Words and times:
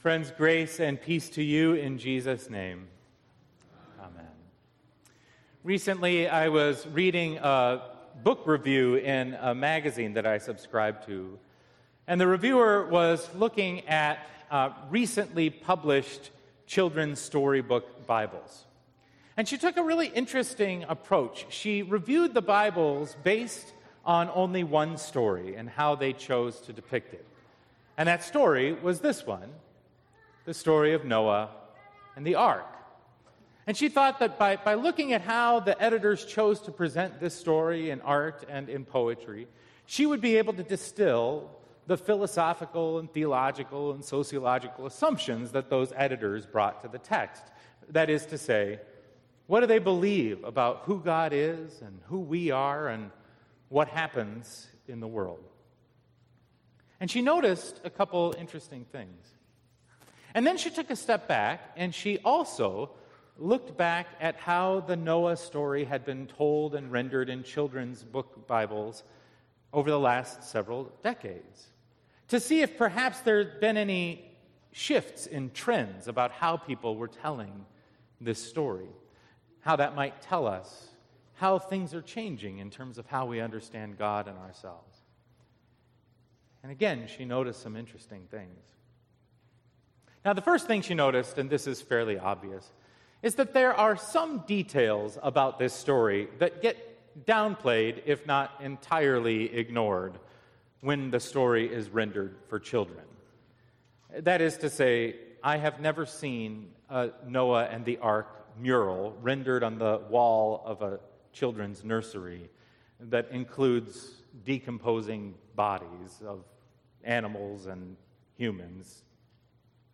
Friends, 0.00 0.32
grace 0.34 0.80
and 0.80 0.98
peace 0.98 1.28
to 1.28 1.42
you 1.42 1.74
in 1.74 1.98
Jesus' 1.98 2.48
name. 2.48 2.88
Amen. 4.00 4.30
Recently, 5.62 6.26
I 6.26 6.48
was 6.48 6.86
reading 6.86 7.36
a 7.36 7.82
book 8.22 8.46
review 8.46 8.94
in 8.94 9.36
a 9.38 9.54
magazine 9.54 10.14
that 10.14 10.24
I 10.24 10.38
subscribe 10.38 11.04
to, 11.04 11.38
and 12.06 12.18
the 12.18 12.26
reviewer 12.26 12.86
was 12.86 13.28
looking 13.34 13.86
at 13.88 14.26
uh, 14.50 14.70
recently 14.88 15.50
published 15.50 16.30
children's 16.66 17.20
storybook 17.20 18.06
Bibles. 18.06 18.64
And 19.36 19.46
she 19.46 19.58
took 19.58 19.76
a 19.76 19.82
really 19.82 20.06
interesting 20.06 20.86
approach. 20.88 21.44
She 21.50 21.82
reviewed 21.82 22.32
the 22.32 22.40
Bibles 22.40 23.18
based 23.22 23.74
on 24.06 24.30
only 24.32 24.64
one 24.64 24.96
story 24.96 25.56
and 25.56 25.68
how 25.68 25.94
they 25.94 26.14
chose 26.14 26.58
to 26.62 26.72
depict 26.72 27.12
it. 27.12 27.26
And 27.98 28.08
that 28.08 28.24
story 28.24 28.72
was 28.72 29.00
this 29.00 29.26
one 29.26 29.50
the 30.44 30.54
story 30.54 30.94
of 30.94 31.04
Noah 31.04 31.50
and 32.16 32.26
the 32.26 32.34
ark. 32.36 32.66
And 33.66 33.76
she 33.76 33.88
thought 33.88 34.18
that 34.18 34.38
by, 34.38 34.56
by 34.56 34.74
looking 34.74 35.12
at 35.12 35.20
how 35.20 35.60
the 35.60 35.80
editors 35.80 36.24
chose 36.24 36.60
to 36.62 36.72
present 36.72 37.20
this 37.20 37.34
story 37.34 37.90
in 37.90 38.00
art 38.00 38.44
and 38.48 38.68
in 38.68 38.84
poetry, 38.84 39.46
she 39.86 40.06
would 40.06 40.20
be 40.20 40.36
able 40.38 40.52
to 40.54 40.62
distill 40.62 41.50
the 41.86 41.96
philosophical 41.96 42.98
and 42.98 43.12
theological 43.12 43.92
and 43.92 44.04
sociological 44.04 44.86
assumptions 44.86 45.52
that 45.52 45.70
those 45.70 45.92
editors 45.96 46.46
brought 46.46 46.82
to 46.82 46.88
the 46.88 46.98
text. 46.98 47.42
That 47.90 48.08
is 48.08 48.26
to 48.26 48.38
say, 48.38 48.80
what 49.46 49.60
do 49.60 49.66
they 49.66 49.78
believe 49.78 50.44
about 50.44 50.82
who 50.84 51.00
God 51.00 51.32
is 51.32 51.80
and 51.82 52.00
who 52.06 52.20
we 52.20 52.50
are 52.50 52.88
and 52.88 53.10
what 53.68 53.88
happens 53.88 54.68
in 54.86 55.00
the 55.00 55.08
world? 55.08 55.44
And 57.00 57.10
she 57.10 57.22
noticed 57.22 57.80
a 57.82 57.90
couple 57.90 58.34
interesting 58.38 58.84
things. 58.92 59.26
And 60.34 60.46
then 60.46 60.56
she 60.56 60.70
took 60.70 60.90
a 60.90 60.96
step 60.96 61.26
back 61.28 61.72
and 61.76 61.94
she 61.94 62.18
also 62.18 62.90
looked 63.38 63.76
back 63.76 64.06
at 64.20 64.36
how 64.36 64.80
the 64.80 64.96
Noah 64.96 65.36
story 65.36 65.84
had 65.84 66.04
been 66.04 66.26
told 66.26 66.74
and 66.74 66.92
rendered 66.92 67.28
in 67.30 67.42
children's 67.42 68.04
book 68.04 68.46
Bibles 68.46 69.02
over 69.72 69.90
the 69.90 69.98
last 69.98 70.44
several 70.44 70.92
decades 71.02 71.68
to 72.28 72.38
see 72.38 72.60
if 72.60 72.78
perhaps 72.78 73.20
there 73.20 73.38
had 73.38 73.60
been 73.60 73.76
any 73.76 74.24
shifts 74.72 75.26
in 75.26 75.50
trends 75.50 76.06
about 76.06 76.30
how 76.30 76.56
people 76.56 76.96
were 76.96 77.08
telling 77.08 77.66
this 78.20 78.42
story, 78.42 78.88
how 79.60 79.74
that 79.76 79.96
might 79.96 80.22
tell 80.22 80.46
us 80.46 80.90
how 81.34 81.58
things 81.58 81.94
are 81.94 82.02
changing 82.02 82.58
in 82.58 82.70
terms 82.70 82.98
of 82.98 83.06
how 83.06 83.26
we 83.26 83.40
understand 83.40 83.98
God 83.98 84.28
and 84.28 84.38
ourselves. 84.38 84.98
And 86.62 86.70
again, 86.70 87.08
she 87.08 87.24
noticed 87.24 87.62
some 87.62 87.76
interesting 87.76 88.26
things. 88.30 88.62
Now, 90.24 90.34
the 90.34 90.42
first 90.42 90.66
thing 90.66 90.82
she 90.82 90.94
noticed, 90.94 91.38
and 91.38 91.48
this 91.48 91.66
is 91.66 91.80
fairly 91.80 92.18
obvious, 92.18 92.72
is 93.22 93.36
that 93.36 93.54
there 93.54 93.74
are 93.74 93.96
some 93.96 94.44
details 94.46 95.18
about 95.22 95.58
this 95.58 95.72
story 95.72 96.28
that 96.38 96.60
get 96.60 96.76
downplayed, 97.26 98.02
if 98.04 98.26
not 98.26 98.52
entirely 98.60 99.54
ignored, 99.54 100.18
when 100.80 101.10
the 101.10 101.20
story 101.20 101.72
is 101.72 101.88
rendered 101.88 102.36
for 102.48 102.58
children. 102.58 103.04
That 104.18 104.40
is 104.40 104.58
to 104.58 104.70
say, 104.70 105.16
I 105.42 105.56
have 105.56 105.80
never 105.80 106.04
seen 106.04 106.70
a 106.90 107.10
Noah 107.26 107.64
and 107.64 107.84
the 107.84 107.98
Ark 107.98 108.46
mural 108.58 109.16
rendered 109.22 109.62
on 109.62 109.78
the 109.78 110.02
wall 110.10 110.62
of 110.66 110.82
a 110.82 111.00
children's 111.32 111.84
nursery 111.84 112.50
that 113.00 113.28
includes 113.30 114.22
decomposing 114.44 115.34
bodies 115.54 116.20
of 116.26 116.44
animals 117.04 117.66
and 117.66 117.96
humans 118.36 119.04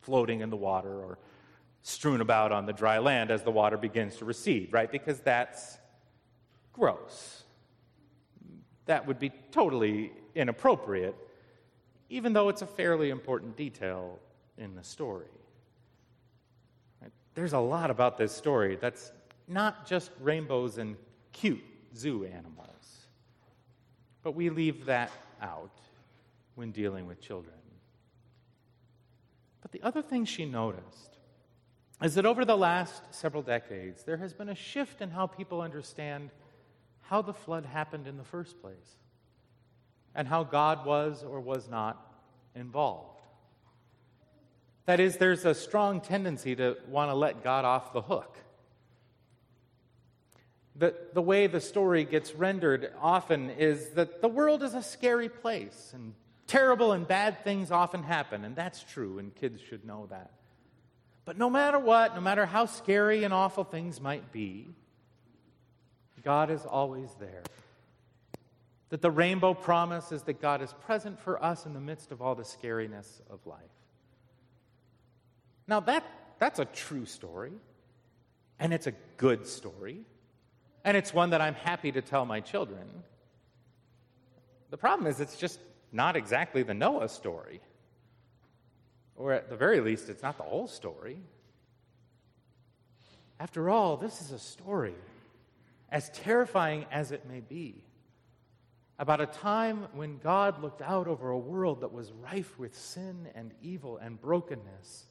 floating 0.07 0.41
in 0.41 0.51
the 0.51 0.57
water 0.57 0.89
or 0.89 1.19
strewn 1.83 2.21
about 2.21 2.53
on 2.53 2.65
the 2.65 2.73
dry 2.73 2.99
land 2.99 3.33
as 3.33 3.43
the 3.43 3.51
water 3.51 3.77
begins 3.77 4.17
to 4.17 4.25
recede, 4.25 4.73
right? 4.73 4.91
Because 4.91 5.19
that's 5.21 5.79
gross. 6.73 7.43
That 8.87 9.07
would 9.07 9.19
be 9.19 9.33
totally 9.51 10.13
inappropriate, 10.37 11.17
even 12.09 12.33
though 12.33 12.49
it's 12.49 12.63
a 12.63 12.67
fairly 12.67 13.11
important 13.11 13.57
detail 13.57 14.21
in 14.57 14.77
the 14.77 14.85
story. 14.85 15.27
There's 17.35 17.53
a 17.53 17.59
lot 17.59 17.91
about 17.91 18.17
this 18.17 18.33
story 18.33 18.77
that's 18.81 19.13
not 19.49 19.87
just 19.87 20.11
rainbows 20.21 20.79
and 20.79 20.97
cute 21.33 21.63
zoo 21.97 22.25
animals, 22.25 23.07
but 24.23 24.37
we 24.37 24.51
leave 24.51 24.87
that 24.87 25.11
out 25.43 25.81
when 26.55 26.71
dealing 26.71 27.07
with 27.07 27.21
children. 27.21 27.55
But 29.63 29.73
the 29.73 29.83
other 29.83 30.03
thing 30.03 30.25
she 30.25 30.45
noticed 30.45 31.17
is 32.03 32.15
that 32.15 32.27
over 32.27 32.45
the 32.45 32.57
last 32.57 33.03
several 33.11 33.43
decades, 33.43 34.05
there 34.05 34.19
has 34.19 34.33
been 34.33 34.49
a 34.49 34.55
shift 34.55 35.01
in 35.01 35.11
how 35.11 35.27
people 35.27 35.61
understand 35.61 36.31
how 37.01 37.23
the 37.23 37.33
flood 37.33 37.65
happened 37.65 38.07
in 38.07 38.17
the 38.17 38.25
first 38.25 38.61
place 38.61 38.97
and 40.15 40.27
how 40.27 40.45
God 40.45 40.85
was 40.85 41.23
or 41.23 41.41
was 41.41 41.69
not 41.69 42.15
involved. 42.55 43.21
That 44.87 45.01
is, 45.01 45.17
there's 45.17 45.45
a 45.45 45.55
strong 45.55 46.01
tendency 46.01 46.55
to 46.57 46.77
want 46.89 47.11
to 47.11 47.15
let 47.15 47.43
God 47.43 47.65
off 47.65 47.93
the 47.93 48.03
hook. 48.03 48.39
The, 50.77 50.95
the 51.13 51.23
way 51.23 51.47
the 51.47 51.61
story 51.61 52.05
gets 52.05 52.35
rendered 52.35 52.93
often 53.01 53.51
is 53.51 53.91
that 53.91 54.21
the 54.21 54.29
world 54.29 54.63
is 54.63 54.75
a 54.75 54.83
scary 54.83 55.29
place 55.29 55.93
and 55.95 56.15
Terrible 56.47 56.93
and 56.93 57.07
bad 57.07 57.43
things 57.43 57.71
often 57.71 58.03
happen, 58.03 58.45
and 58.45 58.55
that's 58.55 58.83
true, 58.83 59.19
and 59.19 59.35
kids 59.35 59.61
should 59.61 59.85
know 59.85 60.07
that. 60.11 60.31
But 61.25 61.37
no 61.37 61.51
matter 61.51 61.79
what, 61.79 62.15
no 62.15 62.21
matter 62.21 62.47
how 62.47 62.67
scary 62.67 63.25
and 63.25 63.35
awful 63.35 63.65
things 63.65 64.01
might 64.01 64.31
be, 64.33 64.69
God 66.23 66.51
is 66.51 66.65
always 66.65 67.09
there. 67.19 67.43
That 68.91 69.03
the 69.03 69.11
rainbow 69.11 69.55
promise 69.55 70.13
is 70.13 70.23
that 70.25 70.41
God 70.41 70.63
is 70.63 70.73
present 70.85 71.21
for 71.21 71.43
us 71.43 71.67
in 71.67 71.75
the 71.75 71.81
midst 71.81 72.13
of 72.13 72.23
all 72.23 72.37
the 72.37 72.45
scariness 72.45 73.21
of 73.29 73.45
life. 73.45 73.61
Now, 75.67 75.81
that, 75.81 76.05
that's 76.39 76.61
a 76.61 76.65
true 76.65 77.07
story, 77.07 77.53
and 78.61 78.73
it's 78.73 78.87
a 78.87 78.93
good 79.17 79.47
story, 79.49 80.01
and 80.85 80.97
it's 80.97 81.13
one 81.13 81.31
that 81.31 81.41
I'm 81.41 81.55
happy 81.55 81.91
to 81.91 82.03
tell 82.03 82.25
my 82.25 82.39
children. 82.39 82.87
The 84.71 84.77
problem 84.77 85.09
is, 85.09 85.21
it's 85.21 85.37
just 85.37 85.59
not 85.93 86.17
exactly 86.17 86.63
the 86.63 86.75
Noah 86.75 87.09
story. 87.09 87.61
Or 89.17 89.33
at 89.33 89.49
the 89.49 89.57
very 89.57 89.81
least, 89.81 90.09
it's 90.09 90.23
not 90.23 90.37
the 90.37 90.45
whole 90.45 90.69
story. 90.69 91.19
After 93.39 93.71
all, 93.71 93.97
this 93.97 94.21
is 94.21 94.31
a 94.31 94.39
story, 94.39 94.95
as 95.91 96.11
terrifying 96.11 96.87
as 96.91 97.13
it 97.13 97.29
may 97.29 97.41
be, 97.41 97.83
about 98.99 99.21
a 99.21 99.27
time 99.27 99.89
when 99.93 100.19
God 100.19 100.63
looked 100.63 100.81
out 100.81 101.07
over 101.07 101.31
a 101.31 101.39
world 101.39 101.83
that 101.83 101.93
was 101.93 102.13
rife 102.13 102.59
with 102.59 102.77
sin 102.77 103.29
and 103.35 103.53
evil 103.61 103.99
and 103.99 104.21
brokenness 104.21 105.05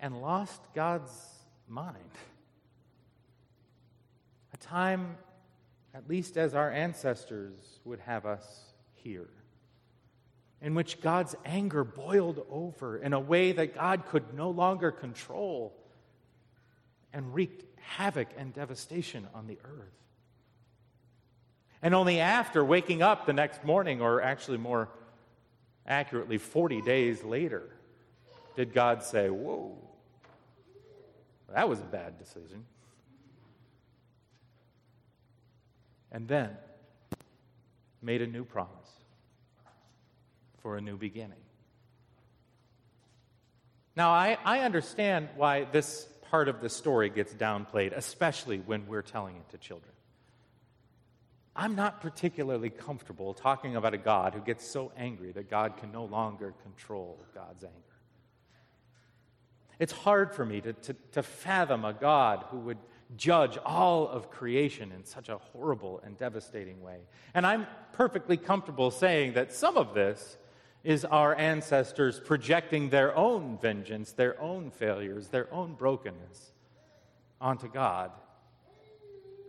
and 0.00 0.20
lost 0.20 0.60
God's 0.74 1.12
mind. 1.68 1.98
A 4.54 4.56
time, 4.56 5.16
at 5.94 6.08
least 6.08 6.36
as 6.36 6.54
our 6.54 6.70
ancestors 6.70 7.54
would 7.84 8.00
have 8.00 8.24
us 8.24 8.73
hear, 9.04 9.28
in 10.60 10.74
which 10.74 11.00
God's 11.00 11.36
anger 11.44 11.84
boiled 11.84 12.44
over 12.50 12.96
in 12.96 13.12
a 13.12 13.20
way 13.20 13.52
that 13.52 13.74
God 13.74 14.06
could 14.06 14.34
no 14.34 14.50
longer 14.50 14.90
control 14.90 15.76
and 17.12 17.34
wreaked 17.34 17.64
havoc 17.80 18.28
and 18.36 18.52
devastation 18.52 19.28
on 19.34 19.46
the 19.46 19.58
earth. 19.62 19.92
And 21.82 21.94
only 21.94 22.18
after 22.18 22.64
waking 22.64 23.02
up 23.02 23.26
the 23.26 23.34
next 23.34 23.62
morning, 23.62 24.00
or 24.00 24.22
actually 24.22 24.56
more 24.56 24.88
accurately, 25.86 26.38
40 26.38 26.80
days 26.80 27.22
later, 27.22 27.68
did 28.56 28.72
God 28.72 29.02
say, 29.02 29.28
Whoa, 29.28 29.76
that 31.52 31.68
was 31.68 31.78
a 31.80 31.84
bad 31.84 32.18
decision. 32.18 32.64
And 36.10 36.26
then 36.26 36.50
made 38.04 38.22
a 38.22 38.26
new 38.26 38.44
promise 38.44 38.70
for 40.62 40.76
a 40.76 40.80
new 40.80 40.96
beginning. 40.96 41.38
Now, 43.96 44.10
I, 44.10 44.38
I 44.44 44.60
understand 44.60 45.28
why 45.36 45.64
this 45.64 46.08
part 46.30 46.48
of 46.48 46.60
the 46.60 46.68
story 46.68 47.10
gets 47.10 47.32
downplayed, 47.32 47.92
especially 47.96 48.58
when 48.58 48.86
we're 48.86 49.02
telling 49.02 49.36
it 49.36 49.48
to 49.50 49.58
children. 49.58 49.92
I'm 51.56 51.76
not 51.76 52.00
particularly 52.00 52.70
comfortable 52.70 53.32
talking 53.32 53.76
about 53.76 53.94
a 53.94 53.98
God 53.98 54.34
who 54.34 54.40
gets 54.40 54.66
so 54.66 54.90
angry 54.96 55.30
that 55.32 55.48
God 55.48 55.76
can 55.76 55.92
no 55.92 56.04
longer 56.04 56.52
control 56.64 57.24
God's 57.34 57.62
anger. 57.62 57.76
It's 59.78 59.92
hard 59.92 60.34
for 60.34 60.44
me 60.44 60.60
to, 60.60 60.72
to, 60.72 60.96
to, 61.12 61.22
fathom 61.22 61.84
a 61.84 61.92
God 61.92 62.44
who 62.48 62.58
would 62.60 62.78
judge 63.16 63.58
all 63.64 64.08
of 64.08 64.30
creation 64.30 64.92
in 64.92 65.04
such 65.04 65.28
a 65.28 65.38
horrible 65.38 66.00
and 66.04 66.16
devastating 66.18 66.80
way. 66.82 67.00
And 67.34 67.46
I'm 67.46 67.66
perfectly 67.92 68.36
comfortable 68.36 68.90
saying 68.90 69.34
that 69.34 69.52
some 69.52 69.76
of 69.76 69.94
this 69.94 70.36
is 70.82 71.04
our 71.04 71.34
ancestors 71.34 72.20
projecting 72.20 72.90
their 72.90 73.16
own 73.16 73.58
vengeance, 73.60 74.12
their 74.12 74.40
own 74.40 74.70
failures, 74.70 75.28
their 75.28 75.52
own 75.52 75.74
brokenness 75.74 76.52
onto 77.40 77.68
God 77.68 78.10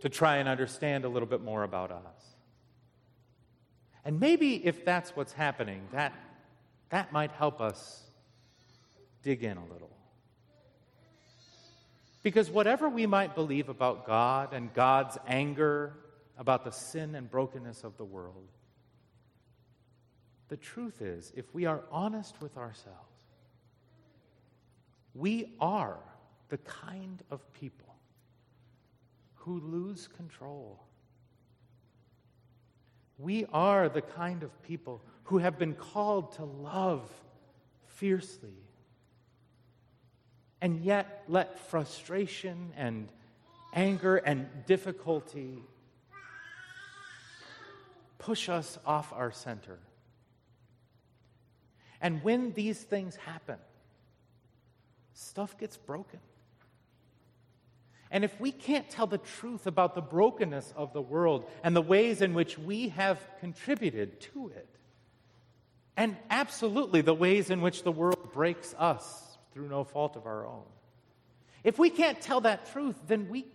to 0.02 0.10
try 0.10 0.38
and 0.38 0.48
understand 0.48 1.04
a 1.04 1.10
little 1.10 1.28
bit 1.28 1.42
more 1.42 1.64
about 1.64 1.92
us. 1.92 2.36
And 4.06 4.20
maybe 4.20 4.66
if 4.66 4.86
that's 4.86 5.16
what's 5.16 5.34
happening, 5.34 5.88
that, 5.92 6.14
that 6.90 7.12
might 7.12 7.32
help 7.32 7.60
us 7.60 8.04
dig 9.24 9.44
in 9.44 9.58
a 9.58 9.66
little. 9.66 9.95
Because 12.26 12.50
whatever 12.50 12.90
we 12.90 13.06
might 13.06 13.36
believe 13.36 13.70
about 13.70 14.08
God 14.08 14.52
and 14.52 14.74
God's 14.74 15.16
anger 15.28 15.94
about 16.40 16.64
the 16.64 16.72
sin 16.72 17.14
and 17.14 17.30
brokenness 17.30 17.84
of 17.84 17.98
the 17.98 18.04
world, 18.04 18.48
the 20.48 20.58
truth 20.58 21.04
is, 21.04 21.32
if 21.36 21.54
we 21.54 21.66
are 21.66 21.84
honest 21.92 22.42
with 22.42 22.58
ourselves, 22.58 22.98
we 25.14 25.54
are 25.60 26.00
the 26.50 26.58
kind 26.58 27.22
of 27.30 27.42
people 27.54 27.94
who 29.36 29.60
lose 29.60 30.08
control. 30.08 30.84
We 33.20 33.46
are 33.54 33.88
the 33.88 34.02
kind 34.02 34.42
of 34.42 34.64
people 34.64 35.04
who 35.26 35.38
have 35.38 35.60
been 35.60 35.76
called 35.76 36.32
to 36.38 36.46
love 36.46 37.08
fiercely 37.86 38.65
and 40.66 40.84
yet 40.84 41.22
let 41.28 41.60
frustration 41.60 42.74
and 42.76 43.08
anger 43.72 44.18
and 44.18 44.48
difficulty 44.66 45.62
push 48.18 48.50
us 48.50 48.80
off 48.84 49.14
our 49.14 49.32
center. 49.32 49.78
And 52.02 52.24
when 52.24 52.52
these 52.54 52.80
things 52.82 53.16
happen, 53.16 53.60
stuff 55.14 55.56
gets 55.60 55.78
broken. 55.78 56.20
And 58.10 58.24
if 58.24 58.42
we 58.42 58.52
can't 58.52 58.90
tell 58.90 59.06
the 59.06 59.20
truth 59.20 59.68
about 59.68 59.94
the 59.94 60.02
brokenness 60.02 60.74
of 60.76 60.94
the 60.94 61.02
world 61.02 61.46
and 61.64 61.76
the 61.76 61.82
ways 61.84 62.24
in 62.24 62.34
which 62.34 62.58
we 62.58 62.90
have 62.90 63.24
contributed 63.40 64.20
to 64.34 64.48
it, 64.48 64.68
and 65.96 66.18
absolutely 66.32 67.02
the 67.02 67.14
ways 67.14 67.52
in 67.52 67.62
which 67.62 67.84
the 67.84 67.92
world 67.92 68.34
breaks 68.34 68.74
us 68.80 69.35
through 69.56 69.70
no 69.70 69.84
fault 69.84 70.16
of 70.16 70.28
our 70.28 70.46
own, 70.46 70.66
if 71.64 71.80
we 71.80 71.90
can't 71.90 72.22
tell 72.22 72.42
that 72.42 72.72
truth, 72.72 72.96
then 73.08 73.28
we, 73.30 73.48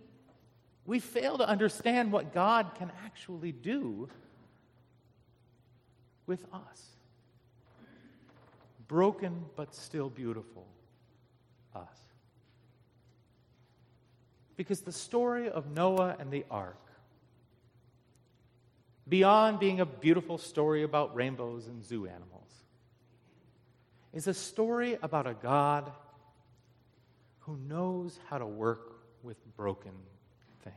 we 0.85 0.99
fail 0.99 1.37
to 1.37 1.47
understand 1.47 2.11
what 2.11 2.33
God 2.33 2.71
can 2.75 2.91
actually 3.05 3.53
do 3.53 4.09
with 6.25 6.43
us 6.51 6.91
broken 8.91 9.45
but 9.55 9.73
still 9.73 10.09
beautiful 10.09 10.67
us. 11.73 11.97
Because 14.57 14.81
the 14.81 14.91
story 14.91 15.49
of 15.49 15.71
Noah 15.71 16.17
and 16.19 16.29
the 16.29 16.43
ark, 16.51 16.75
beyond 19.07 19.59
being 19.59 19.79
a 19.79 19.85
beautiful 19.85 20.37
story 20.37 20.83
about 20.83 21.15
rainbows 21.15 21.67
and 21.67 21.81
zoo 21.81 22.05
animals, 22.05 22.49
is 24.13 24.27
a 24.27 24.33
story 24.33 24.97
about 25.01 25.27
a 25.27 25.33
God 25.33 25.91
who 27.39 27.57
knows 27.57 28.19
how 28.29 28.37
to 28.37 28.45
work 28.45 29.03
with 29.23 29.37
broken 29.55 29.93
things. 30.63 30.75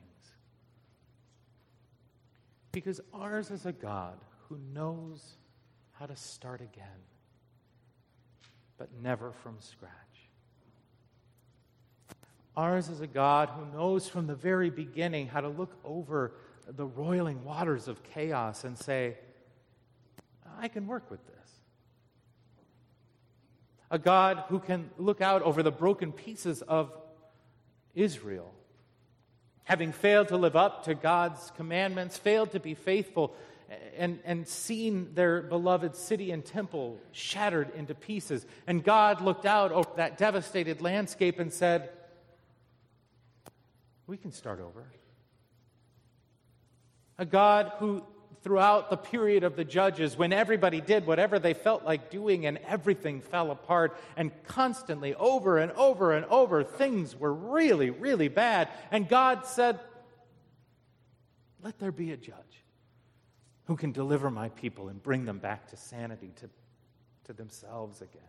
Because 2.73 3.01
ours 3.13 3.51
is 3.51 3.67
a 3.67 3.73
God 3.73 4.19
who 4.49 4.59
knows 4.73 5.37
how 5.93 6.07
to 6.07 6.17
start 6.17 6.61
again 6.61 7.03
but 8.79 8.89
never 9.03 9.33
from 9.33 9.57
scratch. 9.61 9.93
Ours 12.57 12.89
is 12.89 13.01
a 13.01 13.07
God 13.07 13.51
who 13.51 13.77
knows 13.77 14.09
from 14.09 14.27
the 14.27 14.35
very 14.35 14.71
beginning 14.71 15.27
how 15.27 15.41
to 15.41 15.49
look 15.49 15.77
over 15.85 16.33
the 16.69 16.87
roiling 16.87 17.45
waters 17.45 17.89
of 17.89 18.03
chaos 18.03 18.65
and 18.65 18.79
say, 18.79 19.17
I 20.59 20.69
can 20.69 20.87
work 20.87 21.11
with 21.11 21.25
this. 21.27 21.34
A 23.91 23.99
God 23.99 24.45
who 24.49 24.59
can 24.59 24.91
look 24.99 25.21
out 25.21 25.43
over 25.43 25.63
the 25.63 25.71
broken 25.71 26.13
pieces 26.13 26.63
of 26.63 26.93
Israel, 27.95 28.53
having 29.65 29.93
failed 29.93 30.29
to 30.29 30.37
live 30.37 30.57
up 30.57 30.85
to 30.85 30.95
God's 30.95 31.53
commandments, 31.57 32.17
failed 32.17 32.53
to 32.53 32.61
be 32.61 32.75
faithful 32.75 33.35
and, 33.97 34.19
and 34.25 34.47
seen 34.47 35.15
their 35.15 35.43
beloved 35.43 35.97
city 35.97 36.31
and 36.31 36.45
temple 36.45 36.99
shattered 37.13 37.71
into 37.75 37.95
pieces. 37.95 38.45
And 38.67 38.83
God 38.83 39.21
looked 39.21 39.47
out 39.47 39.73
over 39.73 39.89
that 39.97 40.19
devastated 40.19 40.81
landscape 40.81 41.39
and 41.39 41.53
said, 41.53 41.91
We 44.07 44.17
can 44.17 44.33
start 44.33 44.61
over. 44.61 44.85
A 47.19 47.25
God 47.25 47.73
who, 47.79 48.03
throughout 48.43 48.91
the 48.91 48.97
period 48.97 49.45
of 49.45 49.57
the 49.57 49.65
judges, 49.65 50.17
when 50.17 50.33
everybody 50.33 50.81
did 50.81 51.07
whatever 51.07 51.39
they 51.39 51.55
felt 51.55 51.85
like 51.85 52.11
doing 52.11 52.47
and 52.47 52.59
everything 52.67 53.21
fell 53.21 53.51
apart, 53.51 53.97
and 54.17 54.31
constantly, 54.45 55.15
over 55.15 55.59
and 55.59 55.73
over 55.73 56.13
and 56.13 56.27
over, 56.27 56.65
things 56.65 57.17
were 57.17 57.33
really, 57.33 57.91
really 57.91 58.29
bad. 58.29 58.69
And 58.91 59.09
God 59.09 59.47
said, 59.47 59.81
Let 61.63 61.79
there 61.79 61.93
be 61.93 62.13
a 62.13 62.17
judge 62.17 62.37
who 63.67 63.77
can 63.77 63.93
deliver 63.93 64.31
my 64.31 64.51
people 64.51 64.89
and 64.89 65.03
bring 65.03 65.25
them 65.25 65.39
back 65.39 65.69
to 65.71 65.77
sanity, 65.77 66.33
to, 66.37 66.51
to 67.25 67.33
themselves 67.33 68.03
again. 68.03 68.23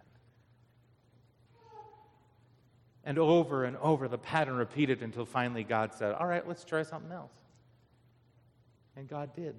And 3.04 3.19
over 3.19 3.66
and 3.66 3.78
over, 3.78 4.08
the 4.08 4.18
pattern 4.18 4.56
repeated 4.56 5.04
until 5.04 5.25
finally 5.25 5.63
God 5.63 5.94
said, 5.94 6.13
All 6.13 6.25
right, 6.25 6.48
let's 6.48 6.63
try 6.63 6.84
something 6.84 7.12
else. 7.12 7.31
And 8.96 9.08
God 9.08 9.36
did. 9.36 9.56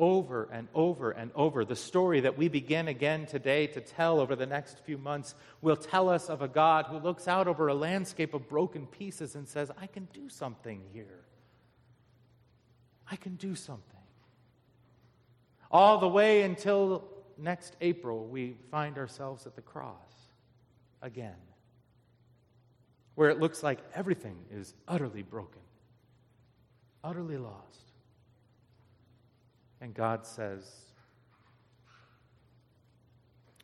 Over 0.00 0.48
and 0.50 0.66
over 0.74 1.10
and 1.10 1.30
over, 1.34 1.66
the 1.66 1.76
story 1.76 2.20
that 2.20 2.38
we 2.38 2.48
begin 2.48 2.88
again 2.88 3.26
today 3.26 3.66
to 3.66 3.82
tell 3.82 4.18
over 4.18 4.34
the 4.34 4.46
next 4.46 4.78
few 4.78 4.96
months 4.96 5.34
will 5.60 5.76
tell 5.76 6.08
us 6.08 6.30
of 6.30 6.40
a 6.40 6.48
God 6.48 6.86
who 6.86 6.96
looks 6.96 7.28
out 7.28 7.46
over 7.46 7.68
a 7.68 7.74
landscape 7.74 8.32
of 8.32 8.48
broken 8.48 8.86
pieces 8.86 9.34
and 9.34 9.46
says, 9.46 9.70
I 9.78 9.86
can 9.86 10.08
do 10.14 10.30
something 10.30 10.80
here. 10.94 11.20
I 13.10 13.16
can 13.16 13.34
do 13.34 13.54
something. 13.54 13.84
All 15.70 15.98
the 15.98 16.08
way 16.08 16.42
until 16.44 17.04
next 17.36 17.76
April, 17.82 18.26
we 18.26 18.56
find 18.70 18.96
ourselves 18.96 19.46
at 19.46 19.54
the 19.54 19.60
cross 19.60 20.14
again, 21.02 21.36
where 23.16 23.28
it 23.28 23.38
looks 23.38 23.62
like 23.62 23.80
everything 23.94 24.38
is 24.50 24.72
utterly 24.88 25.22
broken, 25.22 25.60
utterly 27.04 27.36
lost. 27.36 27.89
And 29.80 29.94
God 29.94 30.26
says, 30.26 30.68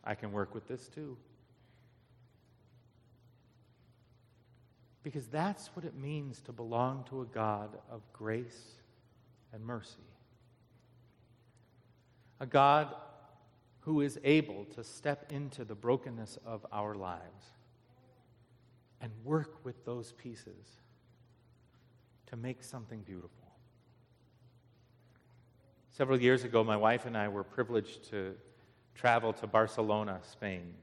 I 0.03 0.15
can 0.15 0.31
work 0.31 0.53
with 0.53 0.67
this 0.67 0.87
too. 0.87 1.17
Because 5.03 5.27
that's 5.27 5.67
what 5.75 5.85
it 5.85 5.95
means 5.95 6.41
to 6.41 6.51
belong 6.51 7.05
to 7.09 7.21
a 7.21 7.25
God 7.25 7.77
of 7.89 8.01
grace 8.13 8.73
and 9.53 9.63
mercy. 9.63 9.95
A 12.39 12.45
God 12.45 12.93
who 13.81 14.01
is 14.01 14.19
able 14.23 14.65
to 14.75 14.83
step 14.83 15.31
into 15.31 15.63
the 15.63 15.75
brokenness 15.75 16.37
of 16.45 16.65
our 16.71 16.95
lives 16.95 17.45
and 18.99 19.11
work 19.23 19.63
with 19.63 19.85
those 19.85 20.11
pieces 20.13 20.81
to 22.25 22.35
make 22.35 22.63
something 22.63 23.01
beautiful. 23.01 23.46
Several 25.97 26.21
years 26.21 26.43
ago, 26.43 26.63
my 26.63 26.77
wife 26.77 27.07
and 27.07 27.17
I 27.17 27.27
were 27.27 27.43
privileged 27.43 28.11
to 28.11 28.35
travel 28.93 29.33
to 29.33 29.47
Barcelona, 29.47 30.19
Spain. 30.21 30.75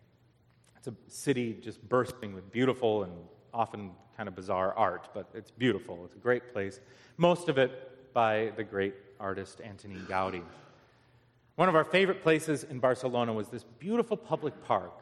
It's 0.77 0.89
a 0.89 0.95
city 1.07 1.57
just 1.63 1.89
bursting 1.89 2.35
with 2.35 2.51
beautiful 2.51 3.05
and 3.05 3.13
often 3.53 3.93
kind 4.17 4.29
of 4.29 4.35
bizarre 4.35 4.75
art, 4.75 5.11
but 5.15 5.29
it's 5.33 5.53
beautiful. 5.53 6.05
It's 6.05 6.17
a 6.17 6.19
great 6.19 6.53
place. 6.53 6.81
Most 7.17 7.49
of 7.49 7.59
it 7.59 8.13
by 8.13 8.51
the 8.57 8.65
great 8.65 8.95
artist 9.21 9.61
Antoni 9.61 10.05
Gaudi. 10.09 10.43
One 11.55 11.69
of 11.69 11.77
our 11.77 11.85
favorite 11.85 12.21
places 12.21 12.65
in 12.65 12.81
Barcelona 12.81 13.33
was 13.33 13.47
this 13.47 13.63
beautiful 13.79 14.17
public 14.17 14.65
park 14.65 15.01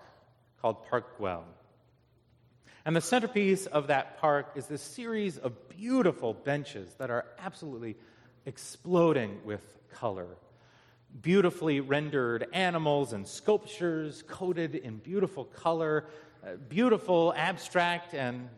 called 0.61 0.87
Park 0.91 1.19
Güell. 1.19 1.45
And 2.85 2.95
the 2.95 3.01
centerpiece 3.01 3.65
of 3.65 3.87
that 3.87 4.19
park 4.19 4.53
is 4.57 4.67
this 4.67 4.83
series 4.83 5.39
of 5.39 5.71
beautiful 5.71 6.35
benches 6.35 6.97
that 6.99 7.09
are 7.09 7.25
absolutely 7.39 7.97
exploding 8.45 9.39
with 9.47 9.79
color. 9.93 10.37
Beautifully 11.21 11.81
rendered 11.81 12.47
animals 12.53 13.13
and 13.13 13.27
sculptures 13.27 14.23
coated 14.27 14.75
in 14.75 14.97
beautiful 14.97 15.45
color, 15.45 16.07
uh, 16.45 16.57
beautiful 16.69 17.35
abstract 17.37 18.15
and 18.15 18.49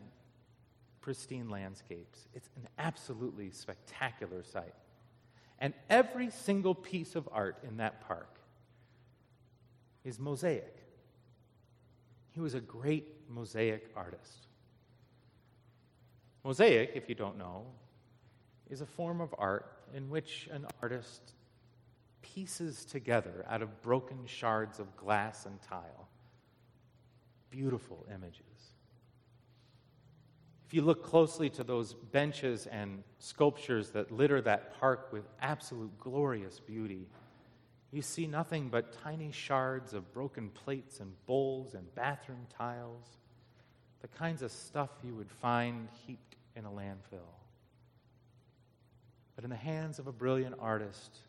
pristine 1.01 1.49
landscapes. 1.49 2.27
It's 2.33 2.49
an 2.55 2.67
absolutely 2.79 3.51
spectacular 3.51 4.43
sight. 4.43 4.73
And 5.59 5.73
every 5.89 6.29
single 6.29 6.73
piece 6.73 7.15
of 7.15 7.29
art 7.31 7.57
in 7.67 7.77
that 7.77 8.07
park 8.07 8.39
is 10.03 10.19
mosaic. 10.19 10.83
He 12.31 12.39
was 12.39 12.53
a 12.53 12.59
great 12.59 13.07
mosaic 13.29 13.89
artist. 13.95 14.47
Mosaic, 16.43 16.91
if 16.95 17.07
you 17.07 17.15
don't 17.15 17.37
know, 17.37 17.65
is 18.69 18.81
a 18.81 18.85
form 18.85 19.21
of 19.21 19.33
art 19.37 19.74
in 19.95 20.09
which 20.09 20.49
an 20.51 20.67
artist 20.83 21.33
pieces 22.21 22.83
together 22.85 23.45
out 23.49 23.61
of 23.61 23.81
broken 23.81 24.19
shards 24.25 24.79
of 24.79 24.95
glass 24.97 25.45
and 25.45 25.59
tile 25.61 26.07
beautiful 27.49 28.05
images. 28.13 28.41
If 30.67 30.73
you 30.73 30.81
look 30.81 31.03
closely 31.05 31.49
to 31.51 31.63
those 31.63 31.93
benches 31.93 32.67
and 32.67 33.03
sculptures 33.19 33.91
that 33.91 34.11
litter 34.11 34.41
that 34.41 34.77
park 34.77 35.13
with 35.13 35.23
absolute 35.41 35.97
glorious 35.97 36.59
beauty, 36.59 37.07
you 37.91 38.01
see 38.01 38.27
nothing 38.27 38.67
but 38.67 38.91
tiny 39.01 39.31
shards 39.31 39.93
of 39.93 40.11
broken 40.11 40.49
plates 40.49 40.99
and 40.99 41.13
bowls 41.25 41.75
and 41.75 41.95
bathroom 41.95 42.45
tiles, 42.57 43.05
the 44.01 44.09
kinds 44.09 44.41
of 44.41 44.51
stuff 44.51 44.89
you 45.01 45.15
would 45.15 45.31
find 45.31 45.87
heaped 46.05 46.35
in 46.57 46.65
a 46.65 46.69
landfill. 46.69 47.44
In 49.45 49.51
the 49.51 49.55
hands 49.55 49.99
of 49.99 50.07
a 50.07 50.11
brilliant 50.11 50.55
artist, 50.59 51.19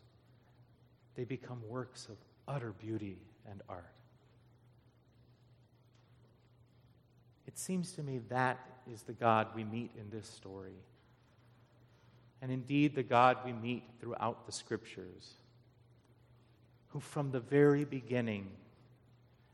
they 1.13 1.23
become 1.23 1.61
works 1.69 2.07
of 2.09 2.17
utter 2.47 2.71
beauty 2.71 3.19
and 3.47 3.61
art. 3.69 3.93
It 7.45 7.59
seems 7.59 7.91
to 7.91 8.01
me 8.01 8.21
that 8.29 8.57
is 8.91 9.03
the 9.03 9.13
God 9.13 9.49
we 9.53 9.63
meet 9.63 9.91
in 9.95 10.09
this 10.09 10.27
story. 10.27 10.79
And 12.41 12.51
indeed, 12.51 12.95
the 12.95 13.03
God 13.03 13.37
we 13.45 13.53
meet 13.53 13.83
throughout 13.99 14.47
the 14.47 14.51
scriptures, 14.51 15.33
who 16.87 16.99
from 16.99 17.29
the 17.29 17.39
very 17.39 17.85
beginning 17.85 18.49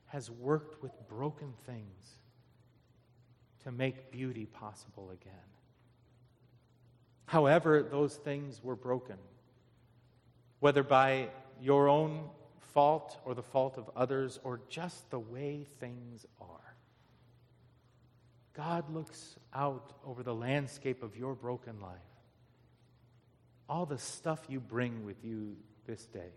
has 0.05 0.31
worked 0.31 0.81
with 0.81 0.93
broken 1.09 1.51
things 1.65 2.11
to 3.65 3.73
make 3.73 4.09
beauty 4.09 4.45
possible 4.45 5.09
again. 5.11 5.33
However, 7.25 7.83
those 7.83 8.15
things 8.15 8.63
were 8.63 8.75
broken, 8.75 9.17
whether 10.59 10.83
by 10.83 11.29
your 11.61 11.89
own 11.89 12.29
fault 12.73 13.17
or 13.25 13.33
the 13.33 13.43
fault 13.43 13.77
of 13.77 13.89
others 13.95 14.39
or 14.43 14.59
just 14.69 15.09
the 15.09 15.19
way 15.19 15.65
things 15.79 16.25
are. 16.41 16.75
God 18.53 18.89
looks 18.93 19.35
out 19.53 19.93
over 20.05 20.21
the 20.23 20.33
landscape 20.33 21.01
of 21.01 21.15
your 21.17 21.33
broken 21.33 21.79
life, 21.79 21.97
all 23.67 23.85
the 23.85 23.97
stuff 23.97 24.43
you 24.47 24.59
bring 24.59 25.05
with 25.05 25.23
you 25.23 25.55
this 25.87 26.05
day, 26.05 26.31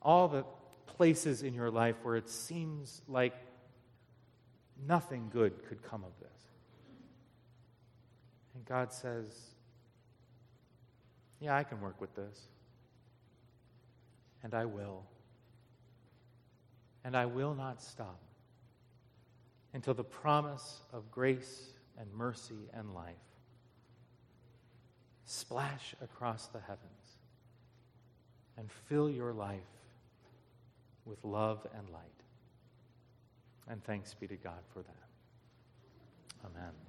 all 0.00 0.28
the 0.28 0.44
places 0.86 1.42
in 1.42 1.54
your 1.54 1.70
life 1.70 1.96
where 2.02 2.16
it 2.16 2.28
seems 2.28 3.02
like 3.08 3.34
nothing 4.86 5.30
good 5.32 5.64
could 5.68 5.82
come 5.82 6.04
of 6.04 6.12
this. 6.20 6.33
And 8.54 8.64
God 8.64 8.92
says, 8.92 9.26
Yeah, 11.40 11.56
I 11.56 11.64
can 11.64 11.80
work 11.80 12.00
with 12.00 12.14
this. 12.14 12.38
And 14.42 14.54
I 14.54 14.64
will. 14.64 15.04
And 17.04 17.16
I 17.16 17.26
will 17.26 17.54
not 17.54 17.82
stop 17.82 18.20
until 19.72 19.94
the 19.94 20.04
promise 20.04 20.80
of 20.92 21.10
grace 21.10 21.70
and 21.98 22.12
mercy 22.14 22.70
and 22.72 22.94
life 22.94 23.14
splash 25.26 25.94
across 26.02 26.46
the 26.48 26.60
heavens 26.60 27.18
and 28.56 28.70
fill 28.88 29.10
your 29.10 29.32
life 29.32 29.60
with 31.04 31.22
love 31.24 31.66
and 31.76 31.88
light. 31.90 32.02
And 33.68 33.82
thanks 33.84 34.14
be 34.14 34.26
to 34.28 34.36
God 34.36 34.62
for 34.72 34.82
that. 34.82 35.08
Amen. 36.44 36.83